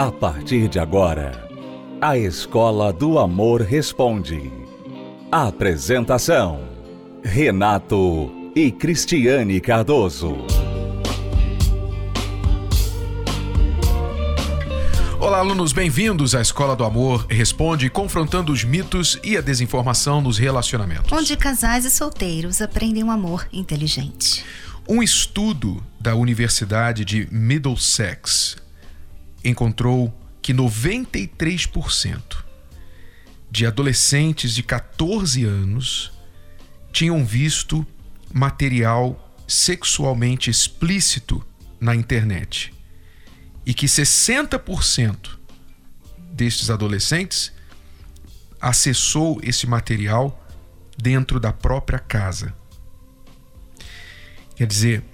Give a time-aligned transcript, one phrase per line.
[0.00, 1.46] A partir de agora,
[2.00, 4.50] a Escola do Amor Responde.
[5.30, 6.66] Apresentação:
[7.22, 10.38] Renato e Cristiane Cardoso.
[15.20, 20.38] Olá, alunos, bem-vindos à Escola do Amor Responde, confrontando os mitos e a desinformação nos
[20.38, 21.12] relacionamentos.
[21.12, 24.46] Onde casais e solteiros aprendem um amor inteligente.
[24.88, 28.56] Um estudo da Universidade de Middlesex
[29.44, 32.44] encontrou que 93%
[33.50, 36.12] de adolescentes de 14 anos
[36.92, 37.86] tinham visto
[38.32, 41.44] material sexualmente explícito
[41.80, 42.72] na internet
[43.66, 45.38] e que 60%
[46.32, 47.52] destes adolescentes
[48.60, 50.36] acessou esse material
[50.96, 52.54] dentro da própria casa.
[54.54, 55.04] Quer dizer,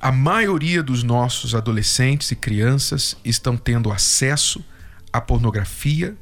[0.00, 4.64] a maioria dos nossos adolescentes e crianças estão tendo acesso
[5.12, 6.16] à pornografia,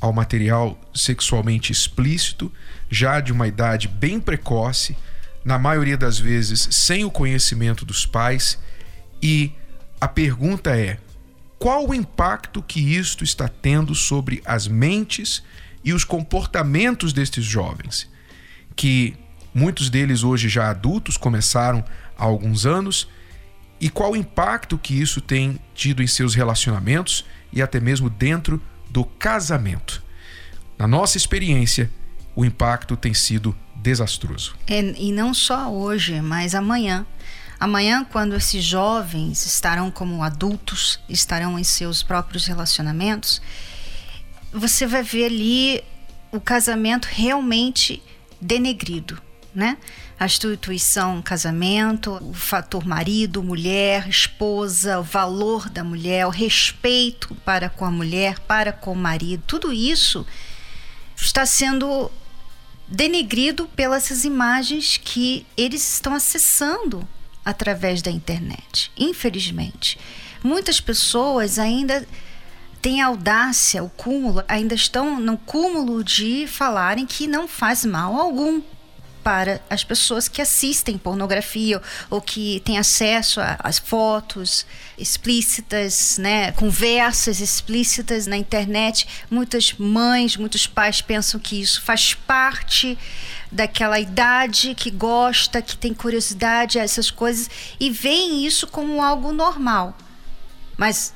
[0.00, 2.50] ao material sexualmente explícito,
[2.90, 4.96] já de uma idade bem precoce,
[5.44, 8.58] na maioria das vezes sem o conhecimento dos pais,
[9.22, 9.52] e
[10.00, 10.98] a pergunta é:
[11.58, 15.42] qual o impacto que isto está tendo sobre as mentes
[15.84, 18.10] e os comportamentos destes jovens,
[18.74, 19.14] que
[19.56, 21.82] muitos deles hoje já adultos começaram
[22.18, 23.08] há alguns anos,
[23.80, 28.60] e qual o impacto que isso tem tido em seus relacionamentos e até mesmo dentro
[28.90, 30.02] do casamento.
[30.78, 31.90] Na nossa experiência,
[32.34, 34.54] o impacto tem sido desastroso.
[34.66, 37.06] É, e não só hoje, mas amanhã.
[37.58, 43.40] Amanhã, quando esses jovens estarão como adultos, estarão em seus próprios relacionamentos,
[44.52, 45.82] você vai ver ali
[46.30, 48.02] o casamento realmente
[48.38, 49.18] denegrido,
[49.56, 49.78] né?
[50.20, 57.68] a instituição casamento, o fator marido, mulher, esposa, o valor da mulher, o respeito para
[57.70, 60.26] com a mulher, para com o marido, tudo isso
[61.16, 62.10] está sendo
[62.86, 67.06] denegrido pelas imagens que eles estão acessando
[67.44, 68.92] através da internet.
[68.96, 69.98] Infelizmente,
[70.42, 72.06] muitas pessoas ainda
[72.80, 78.62] têm audácia, o cúmulo, ainda estão no cúmulo de falarem que não faz mal algum
[79.26, 84.64] para as pessoas que assistem pornografia ou que têm acesso às fotos
[84.96, 89.04] explícitas, né, conversas explícitas na internet.
[89.28, 92.96] Muitas mães, muitos pais pensam que isso faz parte
[93.50, 97.50] daquela idade que gosta, que tem curiosidade a essas coisas
[97.80, 99.98] e veem isso como algo normal.
[100.76, 101.12] Mas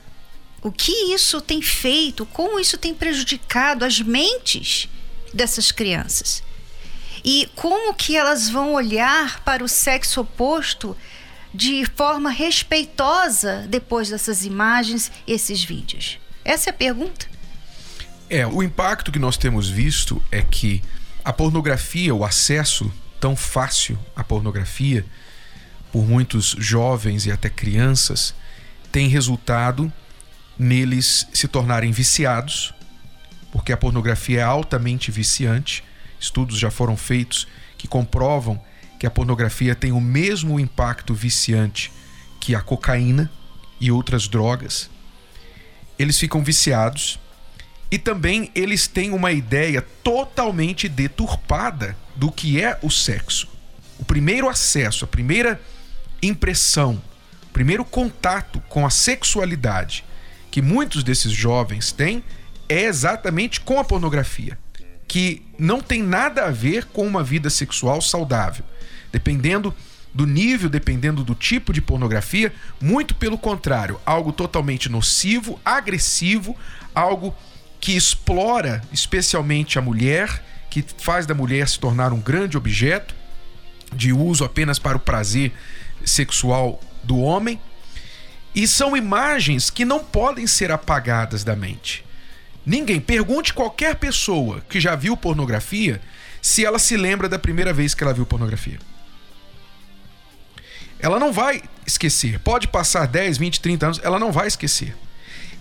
[0.61, 4.89] o que isso tem feito, como isso tem prejudicado as mentes
[5.33, 6.43] dessas crianças?
[7.25, 10.97] E como que elas vão olhar para o sexo oposto
[11.53, 16.19] de forma respeitosa depois dessas imagens, esses vídeos?
[16.45, 17.27] Essa é a pergunta.
[18.29, 20.83] É, o impacto que nós temos visto é que
[21.25, 25.05] a pornografia, o acesso tão fácil à pornografia
[25.93, 28.35] por muitos jovens e até crianças,
[28.93, 29.93] tem resultado
[30.59, 32.73] neles se tornarem viciados,
[33.51, 35.83] porque a pornografia é altamente viciante
[36.21, 37.49] estudos já foram feitos
[37.79, 38.63] que comprovam
[38.99, 41.91] que a pornografia tem o mesmo impacto viciante
[42.39, 43.31] que a cocaína
[43.81, 44.91] e outras drogas.
[45.99, 47.19] Eles ficam viciados
[47.91, 53.49] e também eles têm uma ideia totalmente deturpada do que é o sexo.
[53.99, 55.61] O primeiro acesso, a primeira
[56.23, 57.03] impressão,
[57.45, 60.05] o primeiro contato com a sexualidade
[60.51, 62.23] que muitos desses jovens têm
[62.69, 64.59] é exatamente com a pornografia
[65.11, 68.65] que não tem nada a ver com uma vida sexual saudável.
[69.11, 69.75] Dependendo
[70.15, 76.57] do nível, dependendo do tipo de pornografia, muito pelo contrário, algo totalmente nocivo, agressivo,
[76.95, 77.35] algo
[77.81, 83.13] que explora especialmente a mulher, que faz da mulher se tornar um grande objeto
[83.93, 85.53] de uso apenas para o prazer
[86.05, 87.61] sexual do homem.
[88.55, 92.05] E são imagens que não podem ser apagadas da mente.
[92.71, 93.01] Ninguém.
[93.01, 96.01] Pergunte qualquer pessoa que já viu pornografia
[96.41, 98.79] se ela se lembra da primeira vez que ela viu pornografia.
[101.01, 102.39] Ela não vai esquecer.
[102.39, 104.97] Pode passar 10, 20, 30 anos, ela não vai esquecer.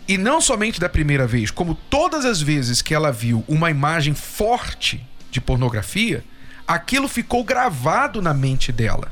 [0.08, 4.14] E não somente da primeira vez, como todas as vezes que ela viu uma imagem
[4.14, 6.24] forte de pornografia,
[6.68, 9.12] aquilo ficou gravado na mente dela.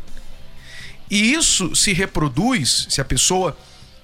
[1.09, 3.57] E isso se reproduz se a pessoa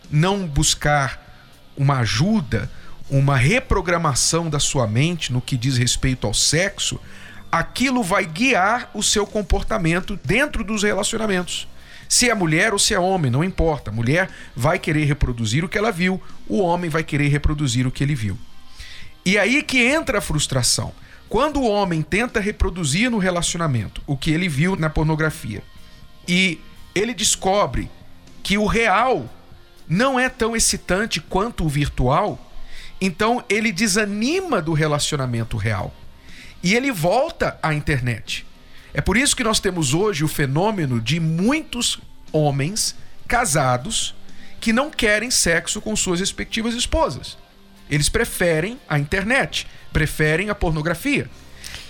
[0.09, 1.21] não buscar
[1.77, 2.71] uma ajuda,
[3.09, 6.99] uma reprogramação da sua mente no que diz respeito ao sexo,
[7.51, 11.67] aquilo vai guiar o seu comportamento dentro dos relacionamentos.
[12.09, 13.89] Se é mulher ou se é homem, não importa.
[13.89, 17.91] A mulher vai querer reproduzir o que ela viu, o homem vai querer reproduzir o
[17.91, 18.37] que ele viu.
[19.25, 20.93] E aí que entra a frustração.
[21.29, 25.63] Quando o homem tenta reproduzir no relacionamento o que ele viu na pornografia
[26.27, 26.59] e
[26.93, 27.89] ele descobre
[28.43, 29.27] que o real
[29.87, 32.52] não é tão excitante quanto o virtual,
[33.05, 35.93] então ele desanima do relacionamento real
[36.63, 38.45] e ele volta à internet.
[38.93, 41.99] É por isso que nós temos hoje o fenômeno de muitos
[42.31, 42.95] homens
[43.27, 44.15] casados
[44.61, 47.37] que não querem sexo com suas respectivas esposas.
[47.89, 51.29] Eles preferem a internet, preferem a pornografia.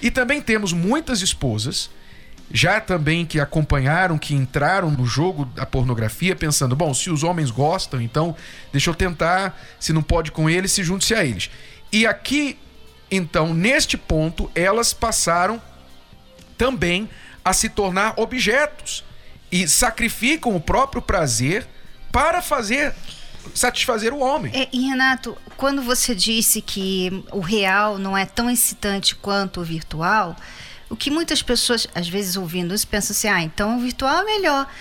[0.01, 1.91] E também temos muitas esposas
[2.51, 7.49] já também que acompanharam, que entraram no jogo da pornografia, pensando: bom, se os homens
[7.49, 8.35] gostam, então
[8.71, 11.49] deixa eu tentar, se não pode com eles, se junte-se a eles.
[11.91, 12.57] E aqui,
[13.09, 15.61] então, neste ponto, elas passaram
[16.57, 17.09] também
[17.43, 19.03] a se tornar objetos
[19.51, 21.67] e sacrificam o próprio prazer
[22.11, 22.93] para fazer
[23.53, 24.51] satisfazer o homem.
[24.55, 29.63] É, e Renato, quando você disse que o real não é tão excitante quanto o
[29.63, 30.35] virtual,
[30.93, 34.23] o que muitas pessoas, às vezes ouvindo isso, pensam assim: ah, então o virtual é
[34.23, 34.71] melhor.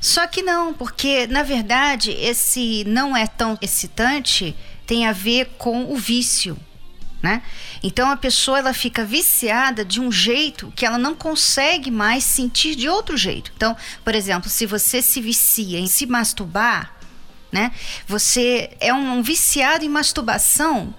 [0.00, 4.56] Só que não, porque na verdade esse não é tão excitante
[4.86, 6.56] tem a ver com o vício.
[7.20, 7.42] Né?
[7.82, 12.76] Então a pessoa ela fica viciada de um jeito que ela não consegue mais sentir
[12.76, 13.50] de outro jeito.
[13.56, 16.94] Então, por exemplo, se você se vicia em se masturbar,
[17.50, 17.72] né?
[18.06, 20.94] Você é um, um viciado em masturbação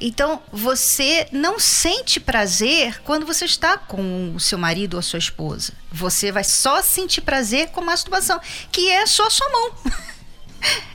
[0.00, 5.18] então, você não sente prazer quando você está com o seu marido ou a sua
[5.18, 5.72] esposa.
[5.90, 8.38] Você vai só sentir prazer com masturbação,
[8.70, 9.72] que é só a sua mão.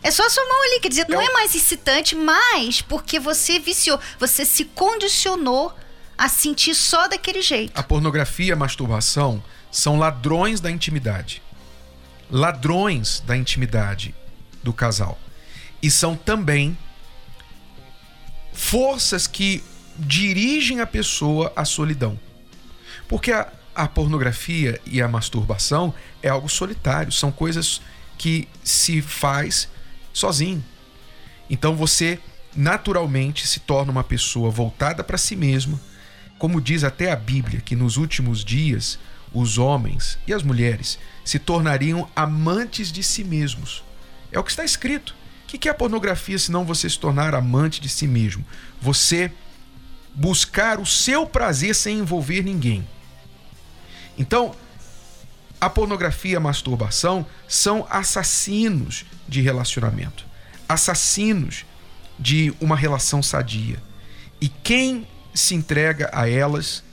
[0.04, 3.20] É só a sua mão ali, quer dizer, não é, é mais excitante, mas porque
[3.20, 5.74] você viciou, você se condicionou
[6.18, 7.72] a sentir só daquele jeito.
[7.80, 11.42] A pornografia e a masturbação são ladrões da intimidade.
[12.30, 14.14] Ladrões da intimidade
[14.62, 15.18] do casal.
[15.82, 16.78] E são também
[18.54, 19.64] forças que
[19.98, 22.20] dirigem a pessoa à solidão.
[23.08, 27.82] Porque a, a pornografia e a masturbação é algo solitário, são coisas
[28.18, 29.68] que se faz
[30.14, 30.64] sozinho.
[31.50, 32.20] Então você
[32.56, 35.80] naturalmente se torna uma pessoa voltada para si mesma,
[36.38, 39.00] como diz até a Bíblia, que nos últimos dias
[39.34, 43.84] os homens e as mulheres se tornariam amantes de si mesmos.
[44.32, 45.16] É o que está escrito.
[45.54, 48.46] O que é a pornografia se não você se tornar amante de si mesmo?
[48.82, 49.32] Você
[50.16, 52.88] buscar o seu prazer sem envolver ninguém.
[54.18, 54.56] Então,
[55.60, 60.26] a pornografia e a masturbação são assassinos de relacionamento,
[60.68, 61.66] assassinos
[62.18, 63.82] de uma relação sadia.
[64.40, 66.84] E quem se entrega a elas,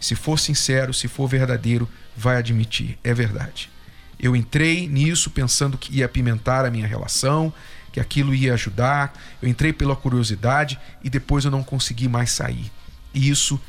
[0.00, 3.70] se for sincero, se for verdadeiro, vai admitir, é verdade.
[4.18, 7.52] Eu entrei nisso pensando que ia apimentar a minha relação,
[7.92, 9.12] que aquilo ia ajudar.
[9.40, 12.72] Eu entrei pela curiosidade e depois eu não consegui mais sair.
[13.14, 13.60] E isso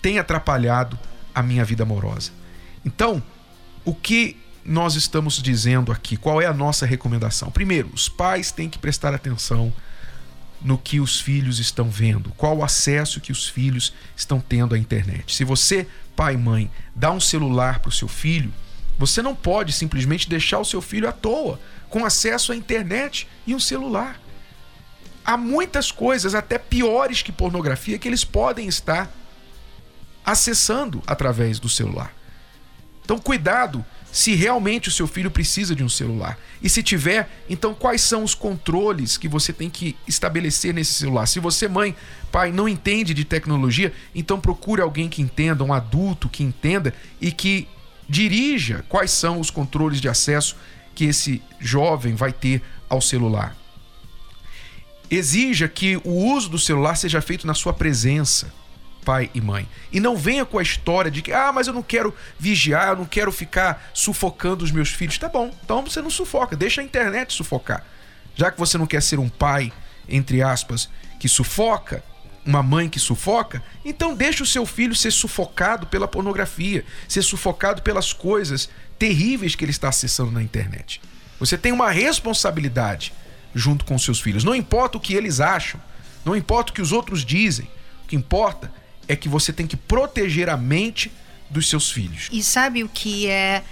[0.00, 0.98] tem atrapalhado
[1.34, 2.30] a minha vida amorosa.
[2.84, 3.22] Então,
[3.84, 6.16] o que nós estamos dizendo aqui?
[6.16, 7.50] Qual é a nossa recomendação?
[7.50, 9.72] Primeiro, os pais têm que prestar atenção
[10.60, 14.78] no que os filhos estão vendo, qual o acesso que os filhos estão tendo à
[14.78, 15.34] internet.
[15.34, 18.52] Se você, pai e mãe, dá um celular para o seu filho,
[19.02, 21.58] você não pode simplesmente deixar o seu filho à toa
[21.90, 24.20] com acesso à internet e um celular.
[25.24, 29.10] Há muitas coisas, até piores que pornografia, que eles podem estar
[30.24, 32.14] acessando através do celular.
[33.04, 36.38] Então, cuidado se realmente o seu filho precisa de um celular.
[36.62, 41.26] E se tiver, então quais são os controles que você tem que estabelecer nesse celular?
[41.26, 41.96] Se você, mãe,
[42.30, 47.32] pai, não entende de tecnologia, então procure alguém que entenda, um adulto que entenda e
[47.32, 47.66] que
[48.08, 50.56] dirija quais são os controles de acesso
[50.94, 53.56] que esse jovem vai ter ao celular.
[55.10, 58.52] Exija que o uso do celular seja feito na sua presença,
[59.04, 59.68] pai e mãe.
[59.92, 62.96] E não venha com a história de que, ah, mas eu não quero vigiar, eu
[62.96, 65.18] não quero ficar sufocando os meus filhos.
[65.18, 67.84] Tá bom, então você não sufoca, deixa a internet sufocar.
[68.34, 69.72] Já que você não quer ser um pai,
[70.08, 70.88] entre aspas,
[71.20, 72.02] que sufoca,
[72.44, 77.82] uma mãe que sufoca, então deixa o seu filho ser sufocado pela pornografia, ser sufocado
[77.82, 78.68] pelas coisas
[78.98, 81.00] terríveis que ele está acessando na internet.
[81.38, 83.12] Você tem uma responsabilidade
[83.54, 84.44] junto com seus filhos.
[84.44, 85.80] Não importa o que eles acham,
[86.24, 87.68] não importa o que os outros dizem.
[88.04, 88.72] O que importa
[89.08, 91.12] é que você tem que proteger a mente
[91.50, 92.28] dos seus filhos.
[92.32, 93.62] E sabe o que é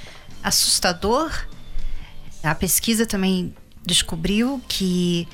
[0.42, 1.46] assustador?
[2.42, 5.26] A pesquisa também descobriu que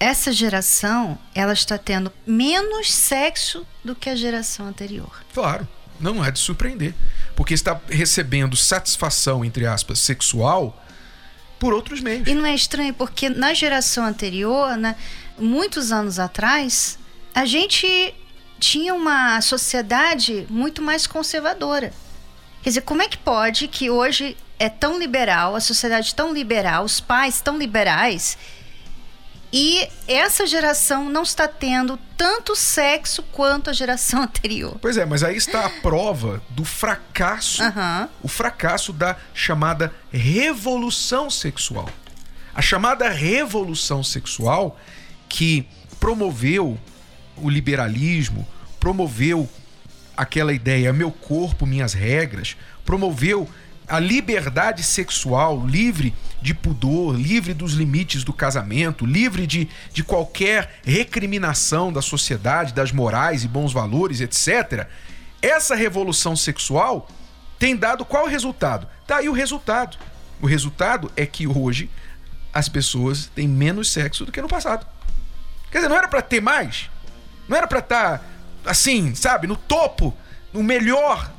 [0.00, 5.24] essa geração ela está tendo menos sexo do que a geração anterior.
[5.34, 5.66] Claro,
[5.98, 6.94] não é de surpreender.
[7.34, 10.84] porque está recebendo satisfação, entre aspas, sexual
[11.56, 12.26] por outros meios.
[12.26, 14.96] E não é estranho, porque na geração anterior, né,
[15.38, 16.98] muitos anos atrás,
[17.32, 18.12] a gente
[18.58, 21.92] tinha uma sociedade muito mais conservadora.
[22.60, 26.84] Quer dizer, como é que pode que hoje é tão liberal, a sociedade tão liberal,
[26.84, 28.36] os pais tão liberais,
[29.52, 34.76] e essa geração não está tendo tanto sexo quanto a geração anterior.
[34.80, 38.08] Pois é, mas aí está a prova do fracasso, Aham.
[38.22, 41.88] o fracasso da chamada revolução sexual.
[42.54, 44.78] A chamada revolução sexual
[45.28, 45.66] que
[46.00, 46.78] promoveu
[47.36, 48.46] o liberalismo,
[48.80, 49.48] promoveu
[50.16, 53.48] aquela ideia meu corpo, minhas regras, promoveu
[53.88, 60.78] a liberdade sexual, livre de pudor, livre dos limites do casamento, livre de, de qualquer
[60.84, 64.86] recriminação da sociedade, das morais e bons valores, etc.
[65.40, 67.08] Essa revolução sexual
[67.58, 68.86] tem dado qual resultado?
[69.06, 69.96] Tá aí o resultado.
[70.40, 71.90] O resultado é que hoje
[72.52, 74.86] as pessoas têm menos sexo do que no passado.
[75.70, 76.90] Quer dizer, não era para ter mais?
[77.48, 78.24] Não era para estar
[78.64, 80.14] assim, sabe, no topo,
[80.52, 81.32] no melhor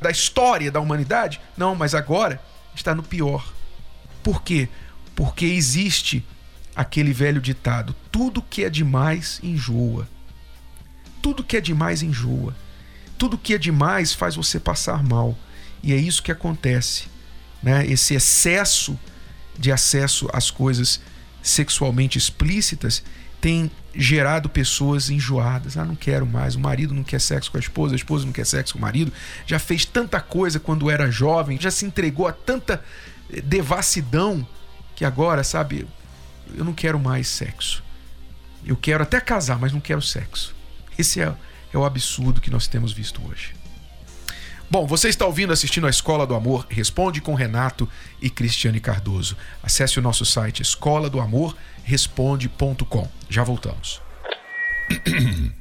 [0.00, 1.40] da história da humanidade?
[1.56, 2.40] Não, mas agora
[2.74, 3.52] está no pior.
[4.22, 4.68] Por quê?
[5.14, 6.24] Porque existe
[6.74, 10.08] aquele velho ditado: tudo que é demais enjoa.
[11.22, 12.54] Tudo que é demais enjoa.
[13.18, 15.36] Tudo que é demais faz você passar mal.
[15.82, 17.08] E é isso que acontece.
[17.62, 17.86] Né?
[17.86, 18.98] Esse excesso
[19.58, 21.00] de acesso às coisas
[21.42, 23.02] sexualmente explícitas
[23.40, 25.76] tem gerado pessoas enjoadas.
[25.76, 26.54] Ah, não quero mais.
[26.54, 28.82] O marido não quer sexo com a esposa, a esposa não quer sexo com o
[28.82, 29.12] marido.
[29.46, 32.82] Já fez tanta coisa quando era jovem, já se entregou a tanta
[33.32, 34.46] eh, devassidão
[34.94, 35.86] que agora, sabe,
[36.54, 37.82] eu não quero mais sexo.
[38.64, 40.54] Eu quero até casar, mas não quero sexo.
[40.98, 41.32] Esse é,
[41.72, 43.54] é o absurdo que nós temos visto hoje.
[44.68, 47.88] Bom, você está ouvindo, assistindo a Escola do Amor Responde com Renato
[48.20, 49.36] e Cristiane Cardoso.
[49.62, 53.08] Acesse o nosso site escola do amor responde.com.
[53.28, 54.02] Já voltamos.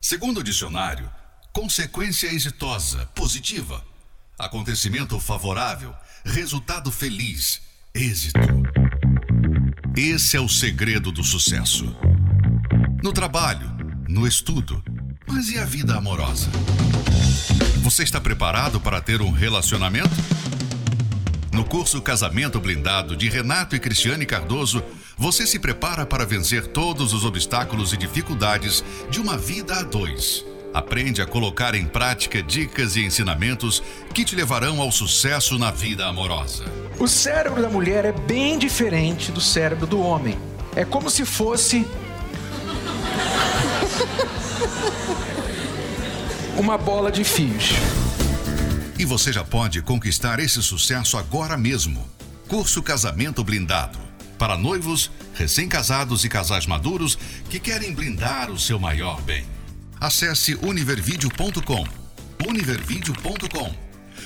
[0.00, 1.10] Segundo o dicionário,
[1.52, 3.84] consequência exitosa, positiva,
[4.38, 5.94] acontecimento favorável,
[6.24, 7.60] resultado feliz,
[7.94, 8.38] êxito.
[9.96, 11.84] Esse é o segredo do sucesso.
[13.02, 13.70] No trabalho,
[14.08, 14.82] no estudo,
[15.26, 16.50] mas e a vida amorosa?
[17.84, 20.08] Você está preparado para ter um relacionamento?
[21.52, 24.82] No curso Casamento Blindado de Renato e Cristiane Cardoso,
[25.18, 30.42] você se prepara para vencer todos os obstáculos e dificuldades de uma vida a dois.
[30.72, 33.82] Aprende a colocar em prática dicas e ensinamentos
[34.14, 36.64] que te levarão ao sucesso na vida amorosa.
[36.98, 40.38] O cérebro da mulher é bem diferente do cérebro do homem.
[40.74, 41.86] É como se fosse.
[46.56, 47.70] Uma bola de fios.
[48.96, 52.08] E você já pode conquistar esse sucesso agora mesmo.
[52.46, 53.98] Curso Casamento Blindado.
[54.38, 57.18] Para noivos, recém-casados e casais maduros
[57.50, 59.44] que querem blindar o seu maior bem.
[60.00, 61.84] Acesse univervideo.com.
[62.46, 63.74] Univervideo.com.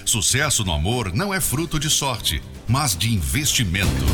[0.05, 4.05] Sucesso no amor não é fruto de sorte, mas de investimento.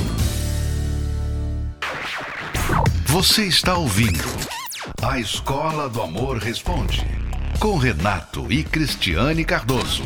[3.07, 4.25] Você está ouvindo
[5.03, 7.24] A Escola do Amor Responde
[7.65, 10.03] com Renato e Cristiane Cardoso.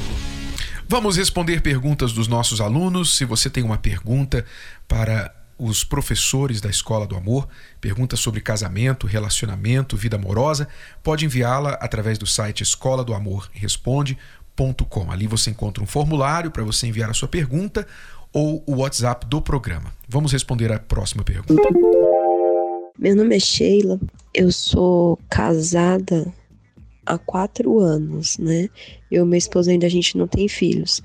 [0.88, 3.16] Vamos responder perguntas dos nossos alunos.
[3.16, 4.44] Se você tem uma pergunta
[4.86, 7.48] para os professores da Escola do Amor,
[7.80, 10.68] pergunta sobre casamento, relacionamento, vida amorosa,
[11.02, 15.10] pode enviá-la através do site escola do amor responde.com.
[15.10, 17.84] Ali você encontra um formulário para você enviar a sua pergunta
[18.32, 19.92] ou o WhatsApp do programa.
[20.08, 21.68] Vamos responder a próxima pergunta.
[22.96, 23.98] Meu nome é Sheila,
[24.32, 26.32] eu sou casada
[27.08, 28.68] há quatro anos, né?
[29.10, 31.02] Eu e minha esposa ainda a gente não tem filhos.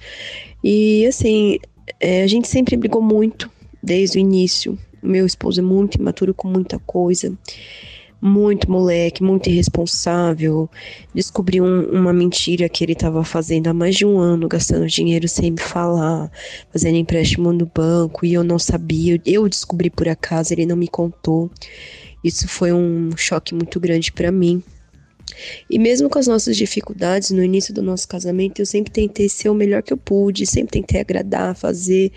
[0.63, 1.57] E assim,
[1.99, 3.49] é, a gente sempre brigou muito
[3.81, 4.77] desde o início.
[5.01, 7.37] Meu esposo é muito imaturo com muita coisa,
[8.21, 10.69] muito moleque, muito irresponsável.
[11.13, 15.27] Descobri um- uma mentira que ele estava fazendo há mais de um ano, gastando dinheiro
[15.27, 16.31] sem me falar,
[16.71, 19.21] fazendo empréstimo no banco e eu não sabia.
[19.25, 21.51] Eu descobri por acaso, ele não me contou.
[22.23, 24.63] Isso foi um choque muito grande para mim.
[25.69, 29.49] E mesmo com as nossas dificuldades no início do nosso casamento, eu sempre tentei ser
[29.49, 32.11] o melhor que eu pude, sempre tentei agradar, fazer.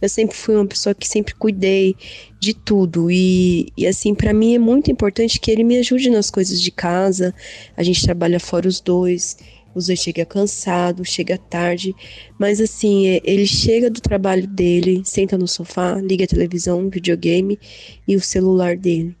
[0.00, 1.96] Eu sempre fui uma pessoa que sempre cuidei
[2.38, 3.10] de tudo.
[3.10, 6.70] E, e assim, para mim é muito importante que ele me ajude nas coisas de
[6.70, 7.34] casa.
[7.76, 9.36] A gente trabalha fora os dois.
[9.74, 11.94] Os dois chegam cansado, chega tarde,
[12.38, 17.58] mas assim, é, ele chega do trabalho dele, senta no sofá, liga a televisão, videogame
[18.06, 19.16] e o celular dele.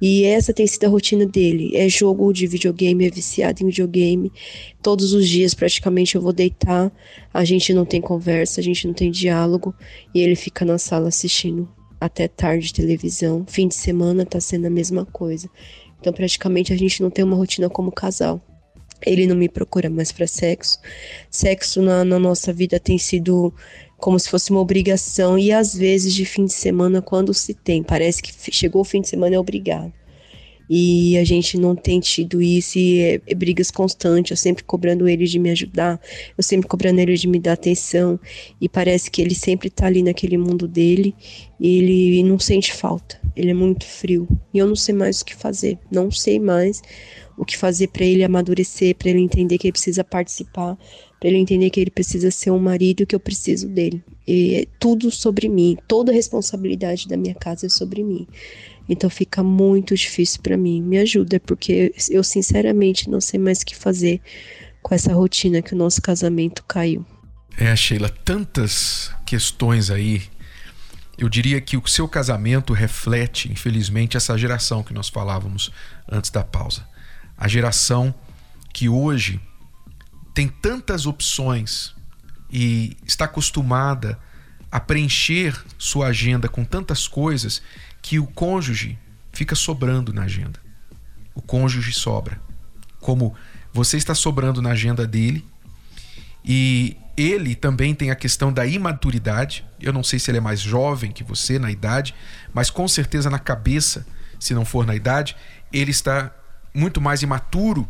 [0.00, 1.74] E essa tem sido a rotina dele.
[1.74, 4.30] É jogo de videogame, é viciado em videogame.
[4.82, 6.92] Todos os dias, praticamente, eu vou deitar.
[7.32, 9.74] A gente não tem conversa, a gente não tem diálogo.
[10.14, 11.66] E ele fica na sala assistindo
[11.98, 13.46] até tarde televisão.
[13.48, 15.48] Fim de semana tá sendo a mesma coisa.
[15.98, 18.42] Então, praticamente, a gente não tem uma rotina como casal.
[19.06, 20.78] Ele não me procura mais para sexo.
[21.30, 23.52] Sexo na, na nossa vida tem sido
[23.96, 27.82] como se fosse uma obrigação e às vezes de fim de semana quando se tem,
[27.82, 29.92] parece que chegou o fim de semana é obrigado.
[30.68, 35.08] E a gente não tem tido isso e é, é brigas constantes, eu sempre cobrando
[35.08, 36.00] ele de me ajudar,
[36.36, 38.18] eu sempre cobrando ele de me dar atenção.
[38.60, 41.14] E parece que ele sempre tá ali naquele mundo dele.
[41.60, 43.20] E ele não sente falta.
[43.36, 44.28] Ele é muito frio.
[44.52, 46.82] E eu não sei mais o que fazer, não sei mais
[47.36, 50.78] o que fazer para ele amadurecer, para ele entender que ele precisa participar,
[51.18, 54.02] para ele entender que ele precisa ser um marido que eu preciso dele.
[54.26, 58.26] E é tudo sobre mim, toda a responsabilidade da minha casa é sobre mim.
[58.88, 60.82] Então fica muito difícil para mim.
[60.82, 64.20] Me ajuda, porque eu sinceramente não sei mais o que fazer
[64.82, 67.04] com essa rotina que o nosso casamento caiu.
[67.56, 70.22] É, Sheila, tantas questões aí.
[71.16, 75.70] Eu diria que o seu casamento reflete, infelizmente, essa geração que nós falávamos
[76.10, 76.84] antes da pausa
[77.36, 78.14] a geração
[78.72, 79.40] que hoje
[80.34, 81.94] tem tantas opções
[82.50, 84.18] e está acostumada
[84.70, 87.62] a preencher sua agenda com tantas coisas
[88.02, 88.98] que o cônjuge
[89.32, 90.60] fica sobrando na agenda.
[91.34, 92.40] O cônjuge sobra.
[93.00, 93.34] Como
[93.72, 95.44] você está sobrando na agenda dele
[96.44, 99.64] e ele também tem a questão da imaturidade.
[99.80, 102.14] Eu não sei se ele é mais jovem que você na idade,
[102.52, 104.04] mas com certeza na cabeça,
[104.40, 105.36] se não for na idade,
[105.72, 106.32] ele está
[106.74, 107.88] muito mais imaturo,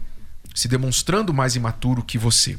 [0.55, 2.57] se demonstrando mais imaturo que você.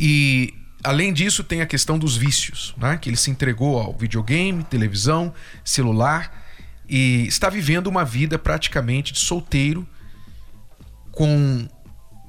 [0.00, 2.96] E além disso, tem a questão dos vícios, né?
[2.96, 5.32] que ele se entregou ao videogame, televisão,
[5.62, 6.44] celular
[6.88, 9.86] e está vivendo uma vida praticamente de solteiro
[11.12, 11.68] com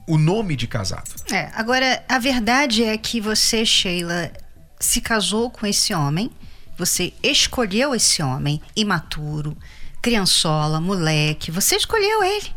[0.08, 1.10] o nome de casado.
[1.32, 4.32] É, agora a verdade é que você, Sheila,
[4.80, 6.32] se casou com esse homem,
[6.78, 9.58] você escolheu esse homem imaturo,
[10.02, 12.52] criançola, moleque, você escolheu ele.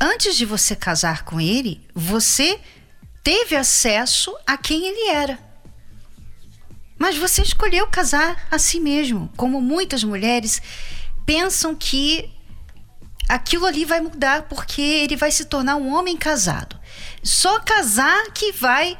[0.00, 2.60] Antes de você casar com ele, você
[3.22, 5.38] teve acesso a quem ele era.
[6.98, 10.60] Mas você escolheu casar a si mesmo, como muitas mulheres
[11.24, 12.30] pensam que
[13.28, 16.78] aquilo ali vai mudar porque ele vai se tornar um homem casado.
[17.22, 18.96] Só casar que vai,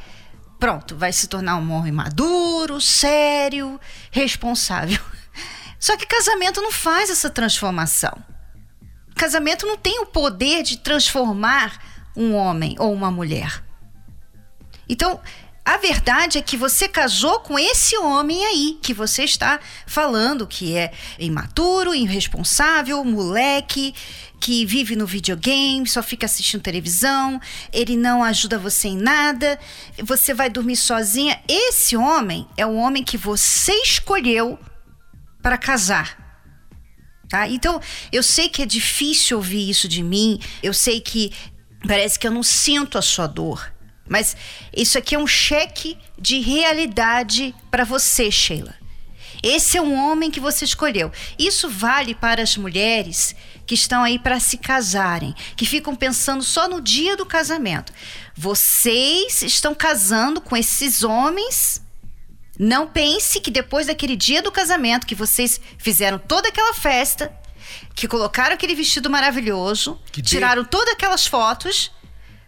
[0.59, 3.79] pronto, vai se tornar um homem maduro, sério,
[4.11, 5.01] responsável.
[5.79, 8.36] Só que casamento não faz essa transformação.
[9.17, 11.83] Casamento não tem o poder de transformar
[12.15, 13.65] um homem ou uma mulher.
[14.89, 15.21] Então,
[15.65, 20.77] a verdade é que você casou com esse homem aí que você está falando que
[20.77, 23.93] é imaturo, irresponsável, moleque,
[24.39, 27.41] que vive no videogame, só fica assistindo televisão,
[27.73, 29.59] ele não ajuda você em nada,
[30.05, 31.41] você vai dormir sozinha.
[31.49, 34.59] Esse homem é o homem que você escolheu
[35.43, 36.26] para casar.
[37.29, 37.49] Tá?
[37.49, 37.81] Então,
[38.13, 41.33] eu sei que é difícil ouvir isso de mim, eu sei que
[41.87, 43.73] parece que eu não sinto a sua dor,
[44.09, 44.37] mas
[44.75, 48.75] isso aqui é um cheque de realidade para você, Sheila.
[49.43, 51.13] Esse é um homem que você escolheu.
[51.39, 53.35] Isso vale para as mulheres
[53.67, 57.93] que estão aí para se casarem, que ficam pensando só no dia do casamento.
[58.35, 61.83] Vocês estão casando com esses homens
[62.59, 67.33] não pense que depois daquele dia do casamento que vocês fizeram toda aquela festa,
[67.95, 70.69] que colocaram aquele vestido maravilhoso, que tiraram de...
[70.69, 71.93] todas aquelas fotos,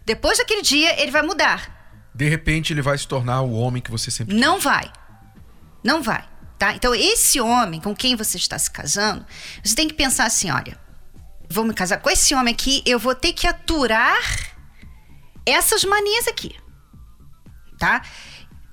[0.05, 1.77] depois daquele dia ele vai mudar.
[2.13, 4.63] De repente ele vai se tornar o homem que você sempre Não quis.
[4.63, 4.91] vai.
[5.83, 6.73] Não vai, tá?
[6.73, 9.25] Então esse homem com quem você está se casando,
[9.63, 10.77] você tem que pensar assim, olha,
[11.49, 14.19] vou me casar com esse homem aqui, eu vou ter que aturar
[15.45, 16.55] essas manias aqui.
[17.77, 18.01] Tá?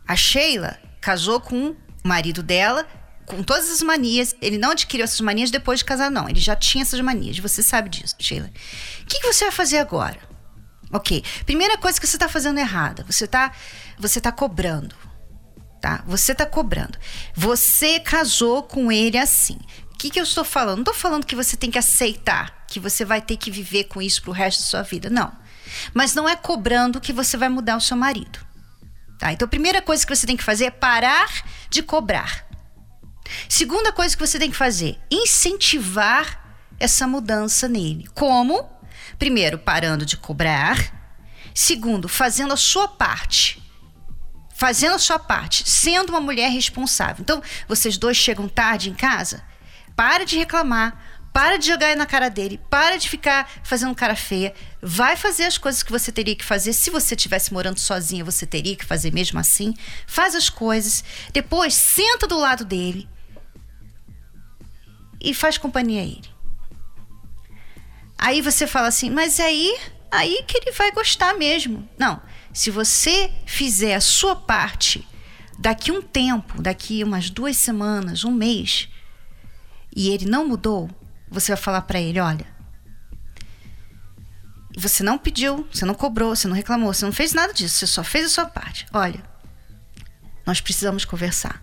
[0.07, 2.85] A Sheila, casou com o marido dela,
[3.27, 4.35] com todas as manias.
[4.42, 6.29] Ele não adquiriu essas manias depois de casar, não.
[6.29, 7.38] Ele já tinha essas manias.
[7.38, 8.51] Você sabe disso, Sheila.
[9.03, 10.19] O que, que você vai fazer agora?
[10.92, 11.23] Ok.
[11.45, 13.05] Primeira coisa que você está fazendo errada.
[13.09, 13.53] Você está
[13.97, 14.97] você tá cobrando.
[15.81, 16.03] Tá?
[16.09, 16.99] Você está cobrando.
[17.37, 19.59] Você casou com ele assim.
[19.92, 20.79] O que, que eu estou falando?
[20.79, 24.03] Não estou falando que você tem que aceitar, que você vai ter que viver com
[24.03, 25.09] isso pro resto da sua vida.
[25.09, 25.33] Não.
[25.95, 28.46] Mas não é cobrando que você vai mudar o seu marido.
[29.18, 29.33] Tá?
[29.33, 32.46] Então, a primeira coisa que você tem que fazer é parar de cobrar.
[33.48, 36.44] Segunda coisa que você tem que fazer, incentivar
[36.79, 38.09] essa mudança nele.
[38.14, 38.70] Como?
[39.18, 40.96] Primeiro, parando de cobrar
[41.57, 43.62] Segundo, fazendo a sua parte.
[44.55, 47.22] Fazendo a sua parte, sendo uma mulher responsável.
[47.22, 49.42] Então, vocês dois chegam tarde em casa,
[49.96, 51.02] para de reclamar,
[51.37, 55.59] para de jogar na cara dele, para de ficar fazendo cara feia, vai fazer as
[55.59, 56.72] coisas que você teria que fazer.
[56.72, 59.75] Se você estivesse morando sozinha, você teria que fazer mesmo assim.
[60.07, 63.07] Faz as coisas, depois senta do lado dele
[65.20, 66.31] e faz companhia a ele.
[68.16, 69.77] Aí você fala assim, mas aí,
[70.11, 71.87] aí que ele vai gostar mesmo.
[71.99, 72.18] Não,
[72.51, 75.07] se você fizer a sua parte,
[75.59, 78.88] daqui um tempo, daqui umas duas semanas, um mês,
[79.94, 80.88] e ele não mudou,
[81.29, 82.47] você vai falar para ele, olha,
[84.77, 87.87] você não pediu, você não cobrou, você não reclamou, você não fez nada disso, você
[87.87, 88.87] só fez a sua parte.
[88.93, 89.23] Olha,
[90.45, 91.62] nós precisamos conversar.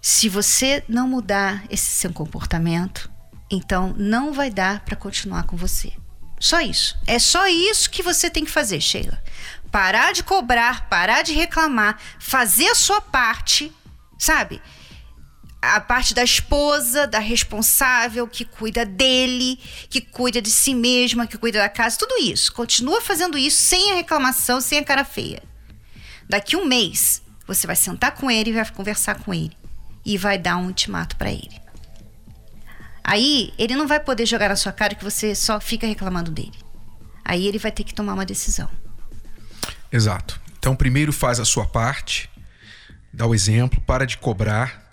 [0.00, 3.10] Se você não mudar esse seu comportamento,
[3.50, 5.92] então não vai dar para continuar com você.
[6.40, 6.96] Só isso.
[7.06, 9.22] É só isso que você tem que fazer, Sheila.
[9.70, 13.72] Parar de cobrar, parar de reclamar, fazer a sua parte,
[14.18, 14.62] sabe?
[15.60, 19.58] A parte da esposa, da responsável, que cuida dele,
[19.90, 22.52] que cuida de si mesma, que cuida da casa, tudo isso.
[22.52, 25.42] Continua fazendo isso sem a reclamação, sem a cara feia.
[26.28, 29.56] Daqui um mês, você vai sentar com ele e vai conversar com ele.
[30.04, 31.60] E vai dar um ultimato para ele.
[33.02, 36.52] Aí ele não vai poder jogar na sua cara que você só fica reclamando dele.
[37.24, 38.70] Aí ele vai ter que tomar uma decisão.
[39.90, 40.40] Exato.
[40.58, 42.28] Então, primeiro faz a sua parte,
[43.12, 44.87] dá o exemplo, para de cobrar.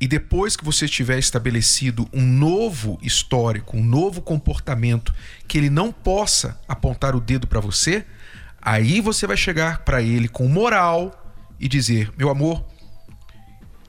[0.00, 5.12] E depois que você tiver estabelecido um novo histórico, um novo comportamento
[5.46, 8.06] que ele não possa apontar o dedo para você,
[8.62, 12.64] aí você vai chegar para ele com moral e dizer: meu amor,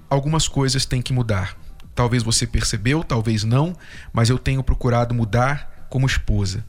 [0.10, 1.56] algumas coisas têm que mudar.
[1.93, 3.76] Talvez você percebeu, talvez não,
[4.12, 6.65] mas eu tenho procurado mudar como esposa.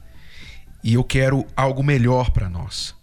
[0.83, 2.93] E eu quero algo melhor para nós.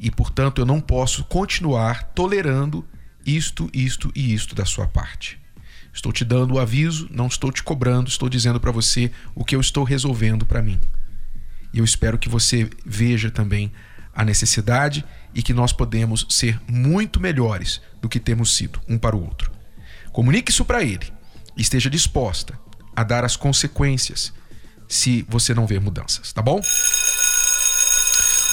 [0.00, 2.84] E portanto eu não posso continuar tolerando
[3.24, 5.41] isto, isto e isto da sua parte.
[5.92, 9.54] Estou te dando o aviso, não estou te cobrando, estou dizendo para você o que
[9.54, 10.80] eu estou resolvendo para mim.
[11.72, 13.72] E eu espero que você veja também
[14.14, 19.16] a necessidade e que nós podemos ser muito melhores do que temos sido um para
[19.16, 19.50] o outro.
[20.12, 21.12] Comunique isso para ele
[21.56, 22.58] esteja disposta
[22.94, 24.32] a dar as consequências
[24.88, 26.60] se você não ver mudanças, tá bom?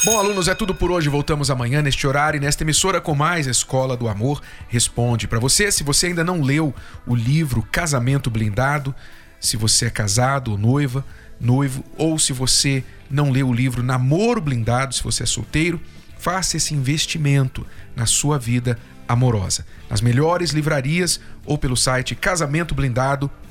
[0.06, 1.10] Bom, alunos, é tudo por hoje.
[1.10, 5.28] Voltamos amanhã neste horário e nesta emissora com mais Escola do Amor Responde.
[5.28, 6.74] Para você, se você ainda não leu
[7.06, 8.96] o livro Casamento Blindado,
[9.42, 11.06] se você é casado ou noiva,
[11.38, 15.82] noivo, ou se você não leu o livro Namoro Blindado, se você é solteiro,
[16.18, 19.66] faça esse investimento na sua vida amorosa.
[19.90, 23.49] Nas melhores livrarias ou pelo site casamentoblindado.com.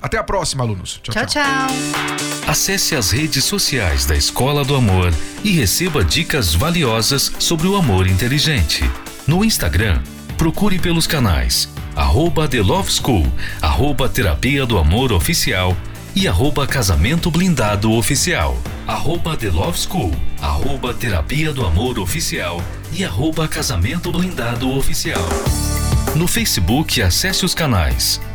[0.00, 1.00] Até a próxima, alunos.
[1.02, 1.26] Tchau, tchau.
[1.26, 1.66] tchau.
[2.46, 8.06] Acesse as redes sociais da Escola do Amor e receba dicas valiosas sobre o amor
[8.06, 8.88] inteligente.
[9.26, 10.02] No Instagram,
[10.36, 13.26] procure pelos canais arroba The Love School,
[13.62, 15.76] arroba Terapia do Amor Oficial
[16.14, 22.60] e arroba Casamento Blindado Oficial, arroba The Love School, arroba Terapia do Amor Oficial
[22.92, 25.22] e arroba Casamento Blindado Oficial.
[26.14, 28.20] No Facebook, acesse os canais